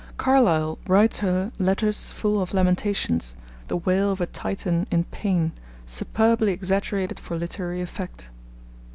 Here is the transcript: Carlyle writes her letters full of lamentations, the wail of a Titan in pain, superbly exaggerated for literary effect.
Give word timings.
Carlyle 0.17 0.79
writes 0.87 1.19
her 1.19 1.51
letters 1.59 2.09
full 2.09 2.41
of 2.41 2.55
lamentations, 2.55 3.35
the 3.67 3.77
wail 3.77 4.11
of 4.11 4.19
a 4.19 4.25
Titan 4.25 4.87
in 4.89 5.03
pain, 5.03 5.51
superbly 5.85 6.51
exaggerated 6.51 7.19
for 7.19 7.37
literary 7.37 7.83
effect. 7.83 8.31